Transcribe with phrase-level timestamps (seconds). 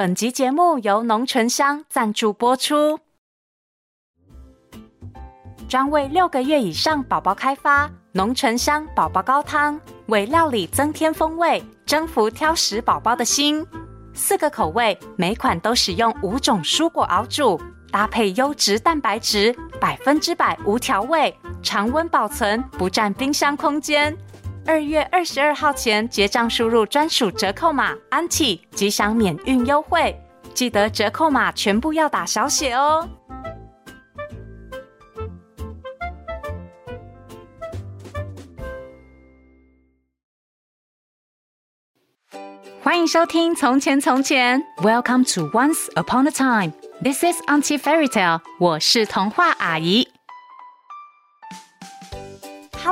[0.00, 2.98] 本集节目由浓醇香赞助播出，
[5.68, 13.62] 专为六个月以上宝宝开发浓醇香宝宝高汤，为料理增添风味，征服挑食宝宝的心。
[14.14, 17.60] 四个口味，每款都使用五种蔬果熬煮，
[17.90, 24.16] 搭配优质蛋白质，百分之百无调味，常温保存，不占冰箱空间。
[24.66, 30.16] 二月二十二号前结账，输入专属折扣码 “Auntie” 即享免运优惠。
[30.54, 33.08] 记得折扣码全部要打小写哦。
[42.82, 46.72] 欢迎收听《从前从前》，Welcome to Once Upon a Time。
[47.02, 50.08] This is Auntie Fairy Tale，我是童话阿姨。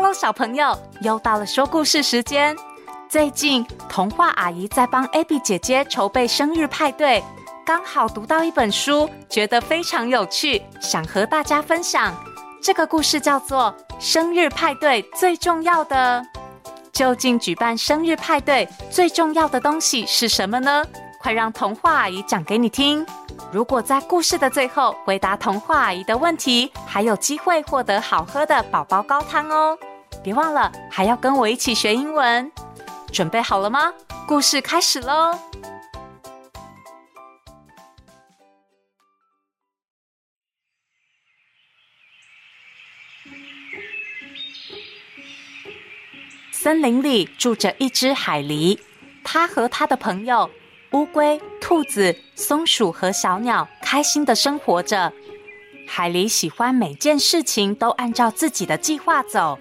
[0.00, 2.56] Hello，小朋友，又到了说故事时间。
[3.08, 7.20] 最近，童话阿姨在帮 Abby 姐姐筹备生日派对，
[7.66, 12.14] 刚好读到一本书，觉得非常有趣，想和大家分享。
[12.62, 16.24] 这个故事叫做《生日派对最重要的》。
[16.92, 20.84] 究竟举办生日派对最重要的东西是什么呢？
[21.20, 23.04] 快让童话阿姨讲给你听。
[23.50, 29.76] 如果在故事的最后回答童话阿姨的问题，还有机会获得好喝的宝宝高汤哦！
[30.22, 32.50] 别忘了还要跟我一起学英文，
[33.12, 33.92] 准备好了吗？
[34.26, 35.38] 故事开始喽！
[46.52, 48.78] 森林里住着一只海狸，
[49.24, 50.50] 它和它的朋友。
[50.92, 55.12] 乌龟、兔子、松鼠和小鸟开心的生活着。
[55.86, 59.58] 海狸喜欢每件事情都按照自己的计划走，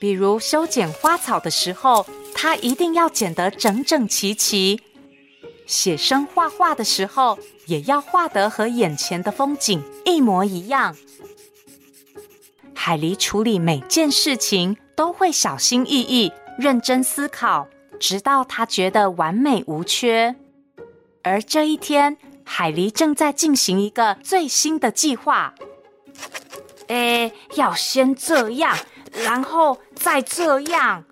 [0.00, 4.80] 比如修剪花草的时候，它一定要剪得整整齐齐；
[5.66, 10.96] 写生画画的时候，也要画得和眼前的风景一模一样。
[12.74, 17.68] 海狸处理每件事情都会小心翼翼、认真思考。
[18.00, 20.34] 直到他觉得完美无缺，
[21.22, 25.54] 而这一天，海狸正在进行一个最新的计划。
[26.86, 28.74] 诶，要先这样，
[29.12, 31.04] 然后再这样。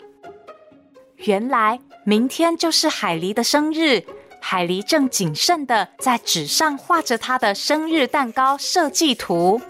[1.16, 4.04] 原来明天就是海狸的生日，
[4.40, 9.60] 海狸正谨慎地在纸上画着他的生日蛋糕设计图。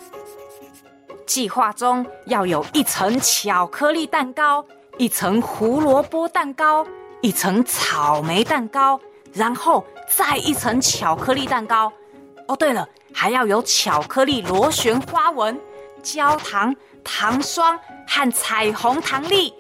[1.27, 4.65] 计划中要有一层巧克力蛋糕，
[4.97, 6.87] 一层胡萝卜蛋糕。
[7.21, 9.01] 一层草莓蛋糕，
[9.33, 11.93] 然后再一层巧克力蛋糕。
[12.47, 15.61] 哦，对了，还要有巧克力螺旋花纹、
[16.01, 16.73] 焦糖、
[17.03, 17.77] 糖霜
[18.09, 19.53] 和彩虹糖粒，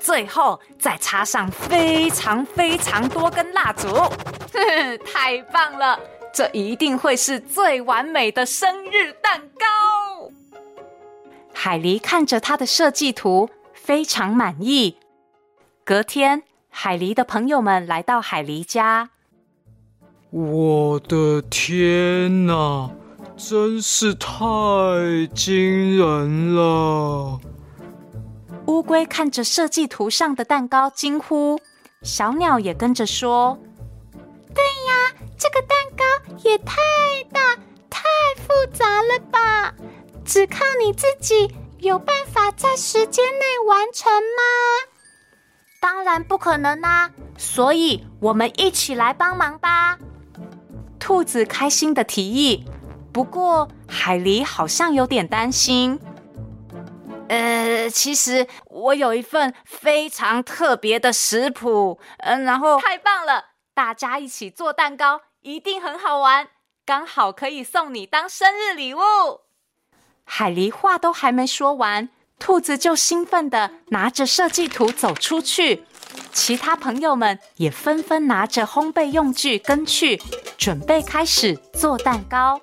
[0.00, 3.86] 最后再插上非常非常多根蜡烛。
[5.06, 6.00] 太棒了！
[6.32, 10.32] 这一定会是最完美的生日蛋糕。
[11.52, 14.96] 海狸看着他的设计图，非常满意。
[15.84, 16.42] 隔天。
[16.72, 19.10] 海狸的朋友们来到海狸家。
[20.30, 22.88] 我的天哪，
[23.36, 24.30] 真是太
[25.34, 27.40] 惊人了！
[28.66, 31.60] 乌龟看着设计图上的蛋糕惊呼，
[32.02, 33.58] 小鸟也跟着说
[34.54, 36.04] ：“对呀，这个蛋糕
[36.44, 36.76] 也太
[37.32, 37.56] 大、
[37.88, 38.00] 太
[38.36, 39.74] 复杂了吧？
[40.24, 44.88] 只靠你自己有办法在时间内完成吗？”
[45.80, 47.10] 当然不可能啦！
[47.38, 49.98] 所以我们一起来帮忙吧。
[50.98, 52.64] 兔子开心的提议。
[53.12, 55.98] 不过海狸好像有点担心。
[57.90, 61.98] 呃，其实我有一份非常特别的食谱。
[62.18, 66.48] 嗯，然后太棒了，大家一起做蛋糕一定很好玩，
[66.86, 69.00] 刚好可以送你当生日礼物。
[70.24, 72.08] 海狸话都还没说完。
[72.38, 75.84] 兔子就兴奋地拿着设计图走出去，
[76.32, 80.22] 其他朋友们也纷纷拿着烘焙用具跟去，
[80.56, 82.58] 准备开始做蛋糕。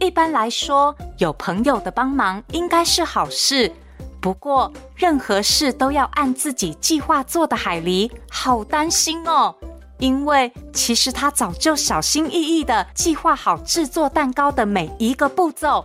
[0.00, 3.72] 一般来说，有朋友的帮忙应该是好事，
[4.20, 9.54] 不过任何事都要按自己计划做的海狸好担心哦，
[9.98, 15.84] 因为其实他早就小心翼翼地计划好制作蛋糕的每一个步骤。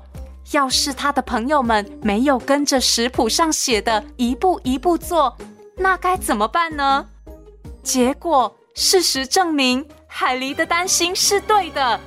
[0.52, 5.36] 要是他的朋友们没有跟着食谱上写的一步一步做，
[5.78, 7.08] 那该怎么办呢？
[7.82, 12.00] 结果事实证明，海狸的担心是对的。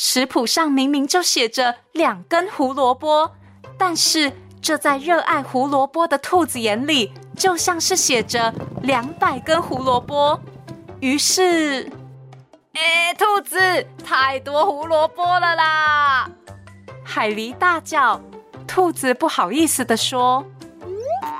[0.00, 3.32] 食谱上明明就写着两根胡萝卜，
[3.76, 10.40] 但是这在热爱胡萝卜的兔子眼里，就像是写着两百根胡萝卜。
[11.00, 11.90] 于是，
[12.74, 13.58] 哎，兔子，
[14.04, 16.30] 太多胡萝卜了啦！
[17.04, 18.20] 海狸大叫。
[18.68, 20.44] 兔子不好意思的说：“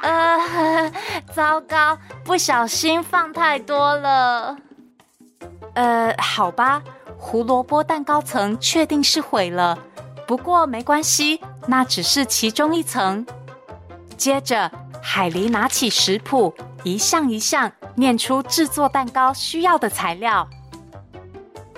[0.03, 0.91] 呃，
[1.33, 4.57] 糟糕，不小心放太多了。
[5.75, 6.83] 呃，好吧，
[7.31, 9.79] 胡萝卜蛋糕层确定是毁了，
[10.27, 13.27] 不过没关系，那只是其中一层。”
[14.17, 14.73] 接着，
[15.03, 16.55] 海狸拿起食谱，
[16.85, 20.49] 一项一项念出制作蛋糕需要的材料。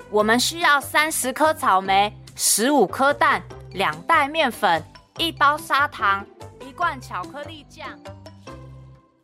[0.09, 4.81] 我们需要三十颗草莓，十五颗蛋，两袋面粉。
[5.17, 6.25] 一包砂糖，
[6.65, 7.99] 一罐巧克力酱。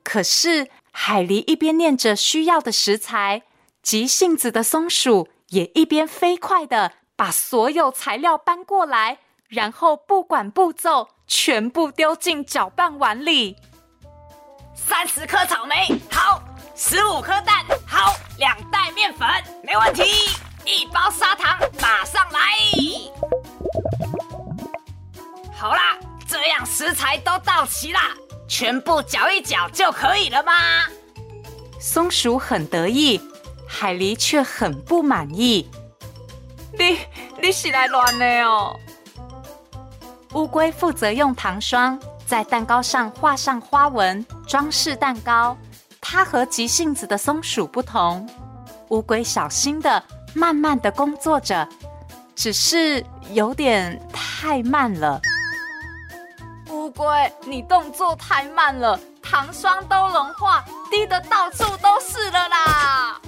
[0.04, 3.44] 可是海狸一边念着需要的食材，
[3.82, 13.56] 急性子的松鼠也一边飞快地把所有材料搬过来，然后不管步骤，全部丢进搅拌碗里。
[14.76, 16.42] 三十颗草莓，好；
[16.76, 19.28] 十五颗蛋，好；两袋面粉，
[19.64, 20.04] 没问题；
[20.66, 22.40] 一包砂糖，马上来。
[25.56, 25.98] 好啦，
[26.28, 28.12] 这样食材都到齐啦，
[28.48, 30.54] 全部搅一搅就可以了吗？
[31.80, 33.20] 松鼠很得意，
[33.68, 35.70] 海狸却很不满意。
[36.78, 37.00] 你
[37.42, 38.80] 你是来乱的哦！
[40.34, 45.58] 乌龟负责用糖霜在蛋糕上画上花纹，装饰蛋糕。
[46.00, 48.28] 它和急性子的松鼠不同，
[48.90, 50.02] 乌龟小心的、
[50.34, 51.68] 慢慢的工作着，
[52.36, 55.20] 只是有点太慢了。
[56.70, 57.06] 乌龟，
[57.46, 63.22] 你动作太慢了，糖霜都融化，滴得到处都是了啦！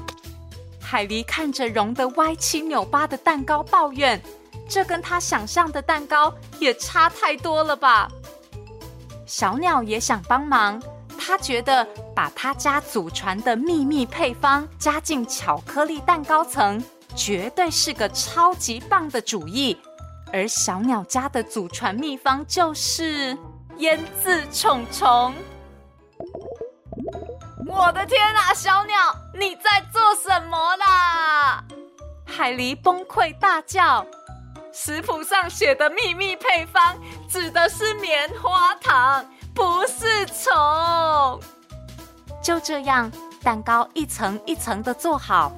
[0.91, 4.19] 海狸看着融得歪七扭八的蛋糕，抱怨
[4.67, 8.09] ：“这跟他想象的蛋糕也差太多了吧？”
[9.27, 10.81] 小鸟也想帮忙，
[11.15, 16.83] 他觉得把他家祖传的秘密配方加进巧克力蛋糕层，
[17.15, 19.77] 绝对是个超级棒的主意。
[20.33, 23.37] 而小鸟家的祖传秘方就是
[23.77, 25.35] 腌制虫虫。
[27.71, 28.97] 我的天哪，小鸟，
[29.31, 31.63] 你在做什么啦？
[32.25, 34.03] 海狸崩溃大叫。
[34.73, 36.97] 食谱上写的秘密配方
[37.29, 39.23] 指的是棉花糖，
[39.53, 41.39] 不是虫。
[42.41, 43.11] 就这样，
[43.43, 45.51] 蛋糕一层一层的做好。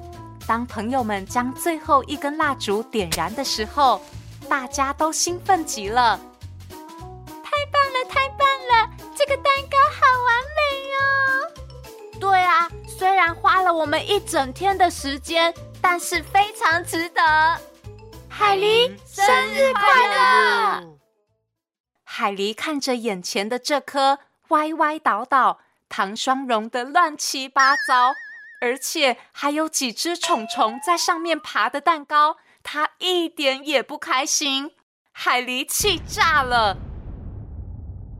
[0.46, 4.02] 当朋友们将最后一根蜡烛点燃的时候，
[4.50, 6.20] 大家都兴奋极了！
[13.02, 17.20] 虽然花了我们一整天的时间，但是非常值得。
[18.28, 20.98] 海狸，生日快乐！
[22.04, 24.20] 海狸看着眼前的这颗
[24.50, 25.58] 歪歪倒倒、
[25.88, 28.12] 糖霜融的乱七八糟，
[28.60, 32.36] 而且还有几只虫虫在上面爬的蛋糕。
[32.62, 34.70] 他一点也不开心，
[35.10, 36.76] 海狸气炸了。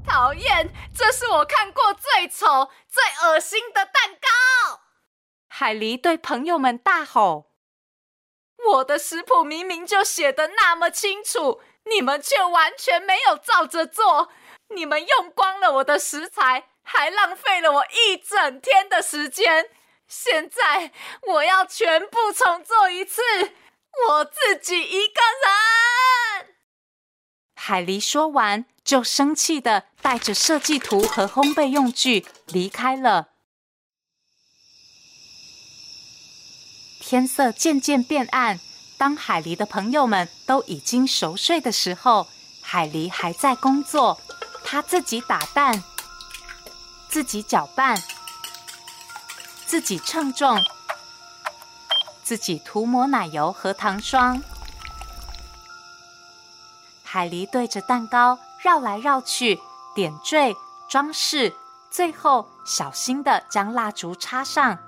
[0.05, 4.42] 讨厌，这是我看过最丑、最恶心的蛋糕！
[5.55, 7.53] 海狸对朋友们大吼
[8.73, 14.31] ：“我的食谱明明就写的那么清楚，你们却完全没有照着做！
[14.75, 19.69] 你们用光了我的食材，还浪费了我一整天的时间。
[20.09, 20.91] 现在
[21.21, 23.21] 我要全部重做一次。”
[24.09, 26.57] 我自己一个人。
[27.57, 33.32] 海狸说完，就生气的带着设计图和烘焙用具离开了。
[37.13, 38.59] 天色渐渐变暗，
[38.97, 42.27] 当海狸的朋友们都已经熟睡的时候，
[42.63, 44.19] 海狸还在工作。
[44.65, 45.85] 他自己打蛋，
[47.11, 48.03] 自己搅拌，
[49.67, 50.59] 自己称重。
[52.23, 54.43] 自己涂抹奶油和糖霜，
[57.05, 59.61] 海狸对着蛋糕绕来绕去，
[59.95, 60.57] 点缀、
[60.89, 61.55] 装饰，
[61.91, 64.79] 最后小心地将蜡烛插上，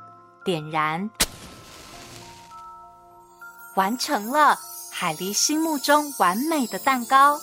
[0.42, 1.10] 点燃，
[3.74, 4.56] 完成了
[4.92, 7.40] 海狸心目中完美的蛋糕，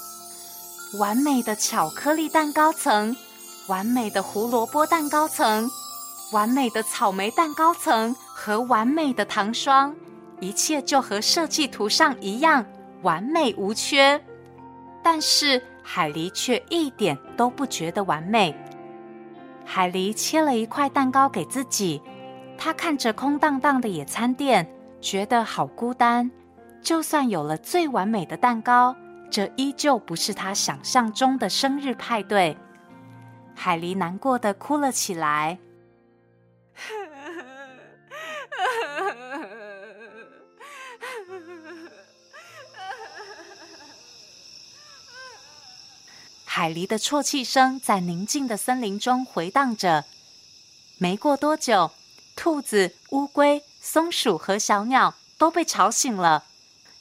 [0.98, 3.14] 完美的巧克力蛋糕层，
[3.68, 5.70] 完美的胡萝卜蛋糕层。
[6.32, 9.94] 完美的草莓蛋糕层和完美的糖霜，
[10.40, 12.66] 一切就和设计图上一样
[13.02, 14.24] 完美无缺。
[15.04, 18.56] 但是海狸却一点都不觉得完美。
[19.66, 22.02] 海狸切了一块蛋糕给自己，
[22.58, 24.66] 他看着空荡荡的野餐垫，
[25.02, 26.30] 觉得好孤单
[26.82, 28.96] 就算有了最完美的蛋糕
[29.30, 32.56] 这依旧不是他想象中的生日派对。
[33.56, 35.58] 海狸难过的哭了起来。
[46.46, 50.04] 海狸的啜泣声在宁静的森林中回荡着。
[50.98, 51.92] 没过多久
[52.36, 56.44] 兔子乌龟松鼠和小鸟都被吵醒了，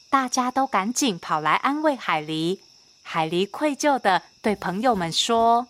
[0.08, 2.60] 大家都赶紧跑来安慰海狸。
[3.02, 5.68] 海狸愧疚地对朋友们说：“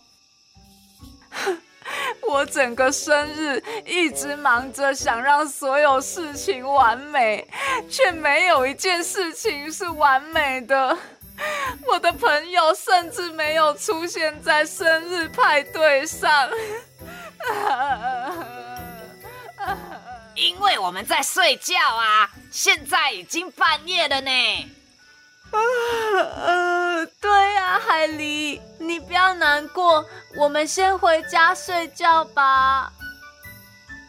[2.29, 7.45] 我整个生日一直忙着想让所有事情完美，
[7.89, 10.97] 却没有一件事情是完美的。
[11.87, 16.29] 我的朋友甚至没有出现在生日派对上。
[20.35, 24.31] ”因为我们在睡觉啊，现在已经半夜了呢。
[25.51, 25.59] 啊，
[26.45, 30.05] 呃，对啊，海狸，你不要难过，
[30.37, 32.91] 我们先回家睡觉吧。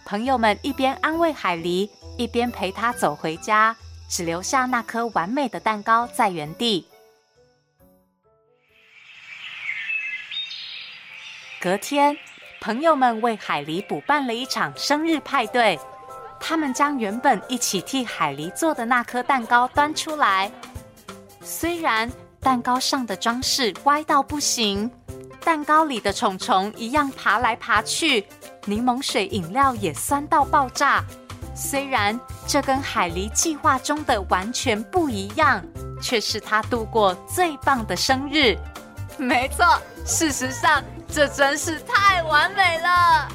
[0.05, 3.75] 朋友们一边安慰海狸，一边陪他走回家，
[4.09, 6.87] 只留下那颗完美的蛋糕在原地。
[11.61, 12.17] 隔天，
[12.61, 15.79] 朋友们为海狸补办了一场生日派对。
[16.45, 20.51] 他们将原本一起替海狸做的那颗蛋糕端出来。
[21.41, 24.91] 虽然蛋糕上的装饰歪到不行，
[25.45, 28.27] 蛋糕里的虫虫一样爬来爬去，
[28.65, 31.05] 柠檬水饮料也酸到爆炸。
[31.55, 35.65] 虽然这跟海狸计划中的完全不一样，
[36.03, 38.59] 却是他度过最棒的生日。
[39.17, 39.65] 没错，
[40.05, 43.29] 事实上这真是太完美了。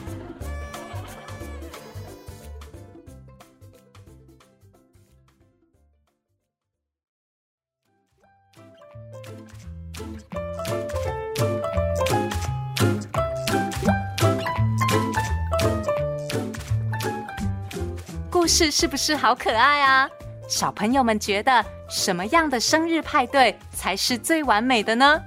[18.58, 20.10] 故事是不是好可爱啊？
[20.48, 25.22] 小朋友们觉得什么样的生日派对才是最完美的呢？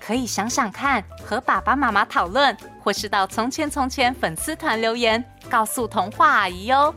[0.00, 6.94] 可以想想看，和爸爸妈妈讨论，或是到从前从前粉丝团留言，告诉童话阿姨哟。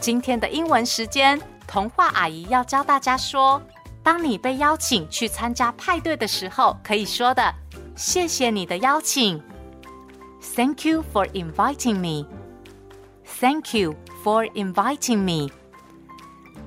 [0.00, 3.60] 今天的英文时间，童话阿姨要教大家说：
[4.02, 7.54] 当你被邀请去参加派对的时候，可以说的
[7.94, 9.38] “谢谢你的邀请
[10.56, 12.26] ”，Thank you for inviting me。
[13.40, 13.94] Thank you
[14.24, 15.52] for inviting me。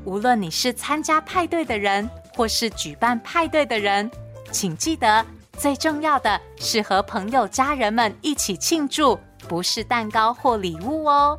[0.06, 4.10] 无论你是参加派对的人，或是举办派对的人，
[4.51, 5.25] 请记得
[5.58, 11.38] 最重要的是和朋友、家人们一起庆祝，不是蛋糕或礼物哦。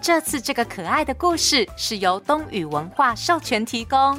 [0.00, 4.18] 这次这个可爱的故事是由东宇文化授权提供，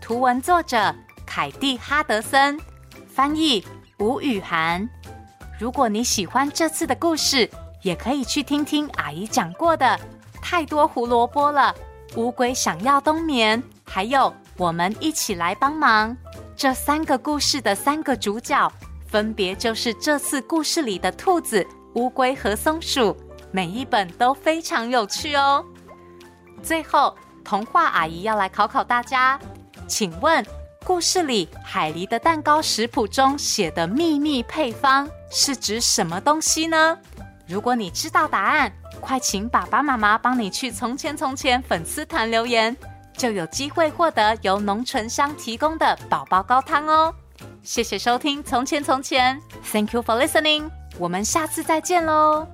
[0.00, 0.94] 图文作者
[1.24, 2.60] 凯蒂·哈德森，
[3.08, 3.64] 翻译
[3.98, 4.86] 吴雨涵。
[5.58, 7.48] 如果你喜欢这次的故事，
[7.84, 9.86] 也可以去听听阿姨讲过的
[10.42, 11.72] 《太多胡萝卜了》，
[12.18, 16.16] 乌龟想要冬眠，还有我们一起来帮忙。
[16.56, 18.72] 这三个故事的三个主角，
[19.06, 21.64] 分别就是这次故事里的兔子、
[21.94, 23.14] 乌龟和松鼠。
[23.52, 25.62] 每一本都非常有趣哦。
[26.62, 27.14] 最后，
[27.44, 29.38] 童话阿姨要来考考大家，
[29.86, 30.44] 请问
[30.86, 36.96] 故事里海狸的蛋糕食谱中写的秘密配方是指什么东西呢？
[37.46, 42.74] 如果你知道答案，快请爸爸妈妈帮你去《从前从前》粉丝团留言，
[43.16, 47.14] 就有机会获得由浓醇香提供的宝宝高汤哦。
[47.62, 49.38] 谢谢收听《从前从前》
[49.72, 52.46] ，Thank you for listening，我们下次再见喽。